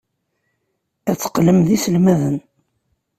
[1.09, 2.37] Ad teqqlem d iselmaden.